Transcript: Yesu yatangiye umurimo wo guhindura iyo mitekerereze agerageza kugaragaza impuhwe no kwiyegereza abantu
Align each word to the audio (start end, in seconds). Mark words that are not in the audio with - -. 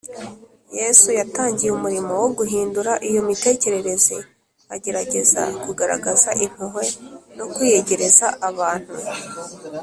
Yesu 0.79 1.07
yatangiye 1.19 1.71
umurimo 1.73 2.11
wo 2.21 2.29
guhindura 2.37 2.91
iyo 3.09 3.21
mitekerereze 3.29 4.15
agerageza 4.75 5.41
kugaragaza 5.63 6.29
impuhwe 6.45 6.85
no 7.37 7.45
kwiyegereza 7.53 8.27
abantu 8.49 8.93